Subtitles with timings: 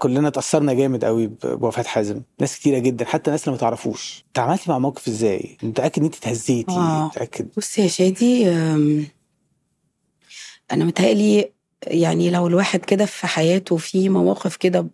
[0.00, 2.22] كلنا اتأثرنا جامد قوي بوفاة حازم.
[2.40, 4.24] ناس كتيرة جدا حتى ناس اللي ما تعرفوش.
[4.34, 7.06] تعاملتي مع موقف إزاي؟ متأكد إن انت اتهزيتي؟ آه.
[7.06, 8.50] متأكد؟ بص يا شادي
[10.72, 11.50] أنا متهيألي
[11.86, 14.86] يعني لو الواحد كده في حياته في مواقف كده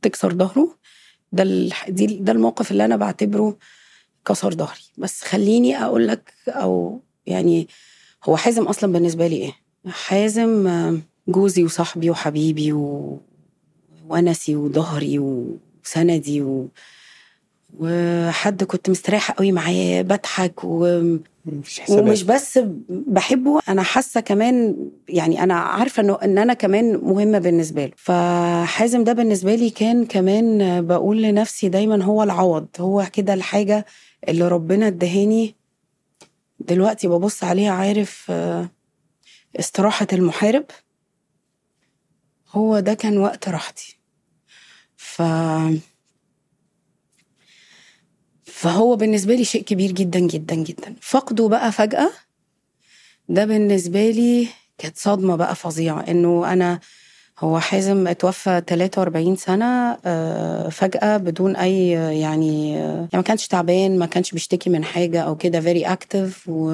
[0.00, 0.76] بتكسر ظهره
[1.32, 1.44] ده
[1.88, 3.56] دي ده الموقف اللي أنا بعتبره
[4.26, 4.80] كسر ظهري.
[4.98, 7.68] بس خليني أقول لك أو يعني
[8.24, 9.52] هو حازم أصلا بالنسبة لي إيه؟
[9.86, 10.68] حازم
[11.28, 13.20] جوزي وصاحبي وحبيبي و...
[14.08, 16.68] ونسي وظهري وسندي و...
[17.78, 21.02] وحد كنت مستريحة قوي معاه بضحك و...
[21.88, 22.58] ومش بس
[22.88, 24.76] بحبه أنا حاسة كمان
[25.08, 27.92] يعني أنا عارفة انه إن أنا كمان مهمة بالنسبة له.
[27.96, 33.86] فحازم ده بالنسبة لي كان كمان بقول لنفسي دايما هو العوض هو كده الحاجة
[34.28, 35.54] اللي ربنا ادهاني.
[36.60, 38.68] دلوقتي ببص عليها عارف آه،
[39.60, 40.64] استراحة المحارب.
[42.54, 43.98] هو ده كان وقت راحتي.
[44.96, 45.22] ف
[48.44, 50.94] فهو بالنسبة لي شيء كبير جدا جدا جدا.
[51.00, 52.10] فقده بقى فجأة
[53.28, 56.00] ده بالنسبة لي كانت صدمة بقى فظيعة.
[56.08, 56.80] إنه أنا
[57.38, 64.06] هو حازم اتوفى 43 سنة آه، فجأة بدون أي يعني يعني ما كانش تعبان ما
[64.06, 66.72] كانش بيشتكي من حاجة أو كده very active و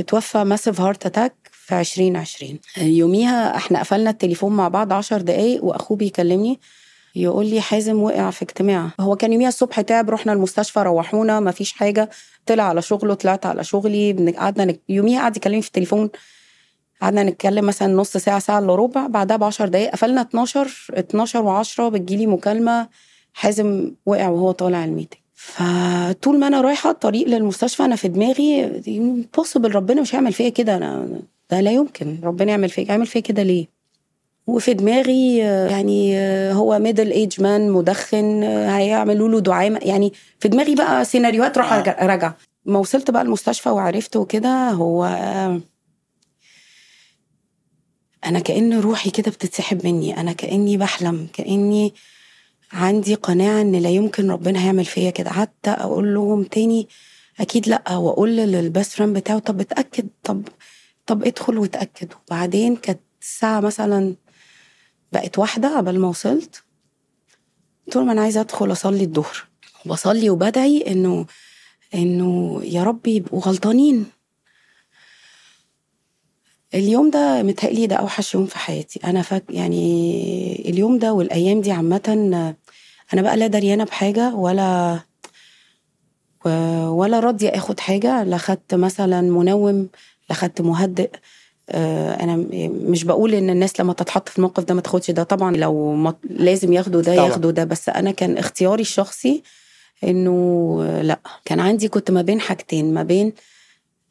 [0.00, 5.96] اتوفى massive heart attack في 2020 يوميها إحنا قفلنا التليفون مع بعض 10 دقايق واخوه
[5.96, 6.60] بيكلمني
[7.14, 8.90] يقول لي حازم وقع في اجتماع.
[9.00, 12.10] هو كان يوميها الصبح تعب رحنا المستشفى روحونا ما فيش حاجة.
[12.46, 14.80] طلع على شغله طلعت على شغلي قعدنا نك...
[14.88, 16.10] يوميها قعد يكلمني في التليفون.
[17.02, 19.06] قعدنا نتكلم مثلا نص ساعة ساعة إلا ربع.
[19.06, 22.88] بعدها ب 10 دقايق قفلنا 12 12 و10 بتجيلي مكالمة
[23.32, 25.20] حازم وقع وهو طالع ال meeting.
[25.34, 28.68] فطول ما أنا رايحة الطريق للمستشفى أنا في دماغي
[29.36, 30.76] possible ربنا مش هيعمل فيا كده.
[30.76, 32.20] أنا ده لا يمكن.
[32.22, 33.66] ربنا يعمل فيا يعمل فيا كده ليه؟
[34.46, 40.12] وفي دماغي آه، يعني آه، هو middle age man مدخن آه، هيعملوا له دعامه يعني
[40.40, 41.72] في دماغي بقى سيناريوهات راح
[42.02, 42.32] راجع.
[42.64, 45.04] ما وصلت بقى المستشفى وعرفت وكده هو
[48.24, 50.20] أنا كأن روحي كده بتتسحب مني.
[50.20, 51.94] أنا كأني بحلم كأني
[52.72, 55.30] عندي قناعة إن لا يمكن ربنا هيعمل فيا كده.
[55.30, 56.88] حتى أقول لهم تاني
[57.40, 57.96] أكيد لأ.
[57.96, 60.42] وأقول لل best friend بتاعه طب اتاكد طب
[61.06, 62.12] طب ادخل واتأكد.
[62.28, 64.14] وبعدين كانت الساعة مثلا
[65.12, 66.62] بقت واحدة قبل ما وصلت.
[67.86, 69.46] قلت لهم أنا عايزة أدخل أصلي الظهر.
[69.86, 71.26] بصلي وبدعي إنه
[71.94, 74.06] إنه يا رب يبقوا غلطانين.
[76.74, 79.00] اليوم ده متهيألي ده أوحش يوم في حياتي.
[79.04, 82.02] أنا فاك يعني اليوم ده والأيام دي عامة
[83.12, 85.00] أنا بقى لا دريانة بحاجة ولا
[86.88, 88.24] ولا راضية أخد حاجة.
[88.24, 89.88] لا خدت مثلا منوم
[90.32, 91.10] لا خدت مهدئ.
[91.70, 92.36] آه، أنا
[92.90, 95.22] مش بقول إن الناس لما تتحط في الموقف ده ما تاخدش ده.
[95.22, 97.26] طبعا لو ما لازم ياخدوا ده طبعاً.
[97.26, 97.64] ياخدوا ده.
[97.64, 99.42] بس أنا كان اختياري الشخصي
[100.04, 100.30] إنه
[100.82, 101.20] آه، لأ.
[101.44, 102.94] كان عندي كنت ما بين حاجتين.
[102.94, 103.32] ما بين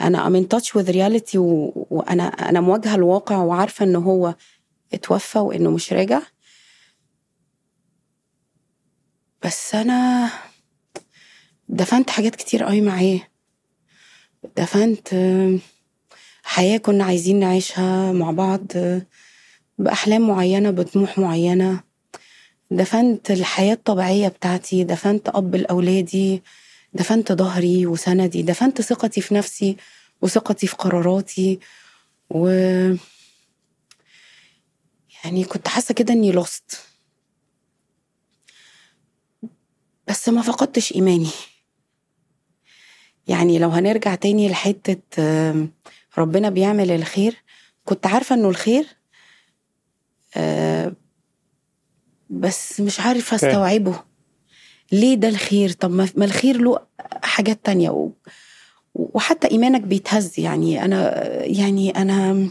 [0.00, 1.70] أنا I'm in touch with reality و...
[1.90, 4.34] وأنا أنا مواجهة الواقع وعارفة إن هو
[4.94, 6.20] اتوفى وإنه مش راجع.
[9.44, 10.30] بس أنا
[11.68, 13.20] دفنت حاجات كتير قوي معاه.
[14.56, 15.08] دفنت
[16.48, 18.66] حياة كنا عايزين نعيشها مع بعض
[19.78, 21.80] بأحلام معينة بطموح معينة.
[22.70, 26.42] دفنت الحياة الطبيعية بتاعتي دفنت أب لأولادي
[26.92, 29.76] دفنت ظهري وسندي دفنت ثقتي في نفسي
[30.22, 31.58] وثقتي في قراراتي.
[32.30, 32.48] و
[35.24, 36.80] يعني كنت حاسة كده إني lost
[40.08, 41.30] بس ما فقدتش إيماني.
[43.26, 44.96] يعني لو هنرجع تاني لحتة
[46.18, 47.36] ربنا بيعمل الخير.
[47.84, 48.86] كنت عارفة إنه الخير
[50.36, 50.92] آه،
[52.30, 53.00] بس مش
[53.32, 53.46] okay.
[53.48, 54.02] أستوعبه.
[54.92, 56.78] ليه ده الخير؟ طب ما الخير له
[57.22, 58.10] حاجات تانية.
[58.94, 60.40] وحتى إيمانك بيتهز.
[60.40, 62.50] يعني أنا يعني أنا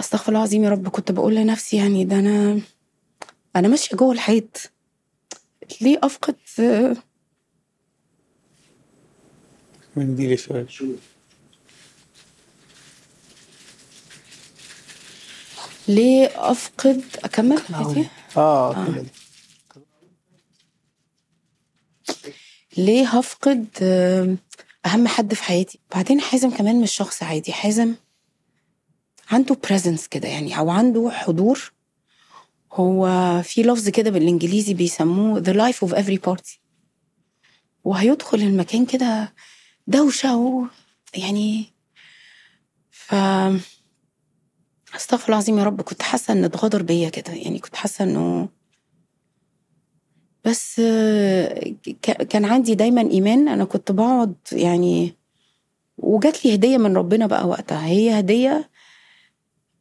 [0.00, 2.60] أستغفر الله العظيم يا رب كنت بقول لنفسي يعني ده أنا
[3.56, 4.72] أنا ماشية جوه الحيط.
[5.80, 6.96] ليه أفقد؟ آه،
[9.96, 10.66] من دي شوية
[15.94, 19.04] ليه أفقد أكمل حياتي؟ آه كده.
[22.76, 24.38] ليه هفقد آم،
[24.86, 27.52] أهم حد في حياتي؟ بعدين حازم كمان مش شخص عادي.
[27.52, 27.94] حازم
[29.30, 31.72] عنده بريزنس كده يعني أو عنده حضور.
[32.72, 33.06] هو
[33.42, 36.58] في لفظ كده بالإنجليزي بيسموه the life of every party
[37.84, 39.32] وهيدخل المكان كده
[39.86, 40.64] دوشة و
[41.14, 41.72] يعني
[42.90, 43.14] ف
[44.96, 45.80] أستغفر الله العظيم يا رب.
[45.82, 47.32] كنت حاسة إن اتغدر بيا كده.
[47.32, 48.48] يعني كنت حاسة إنه
[50.44, 50.80] بس
[52.02, 53.48] كان عندي دايما إيمان.
[53.48, 55.14] أنا كنت بقعد يعني
[55.98, 57.86] وجات لي هدية من ربنا بقى وقتها.
[57.86, 58.70] هي هدية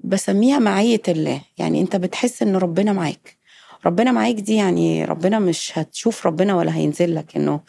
[0.00, 1.42] بسميها معية الله.
[1.58, 3.38] يعني أنت بتحس إن ربنا معاك.
[3.86, 7.36] ربنا معاك دي يعني ربنا مش هتشوف ربنا ولا هينزل لك.
[7.36, 7.60] إنه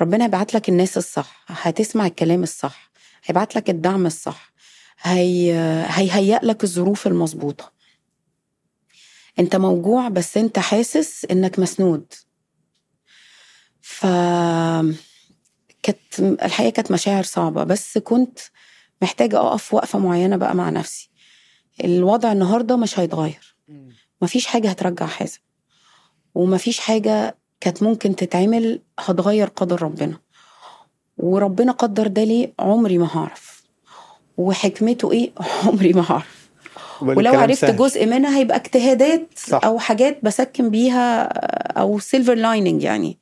[0.00, 1.44] ربنا هيبعت لك الناس الصح.
[1.48, 2.90] هتسمع الكلام الصح.
[3.24, 4.52] هيبعت لك الدعم الصح.
[5.00, 5.52] هي
[5.88, 7.72] هيهيئ لك الظروف المظبوطة.
[9.38, 12.12] انت موجوع بس انت حاسس انك مسنود.
[13.80, 14.06] ف
[15.82, 18.38] كانت الحقيقة كانت مشاعر صعبة بس كنت
[19.02, 21.10] محتاجة أقف وقفة معينة بقى مع نفسي.
[21.84, 23.56] الوضع النهارده مش هيتغير.
[24.22, 25.38] مفيش حاجة هترجع حازم.
[26.34, 30.20] ومفيش حاجة كانت ممكن تتعمل هتغير قدر ربنا.
[31.16, 33.57] وربنا قدر ده ليه عمري ما هعرف.
[34.38, 35.30] وحكمته إيه
[35.66, 36.38] عمري ما هعرف
[37.02, 37.76] ولو عرفت سهل.
[37.76, 39.60] جزء منها هيبقى اجتهادات صح.
[39.64, 41.22] أو حاجات بسكن بيها
[41.78, 43.18] أو silver lining يعني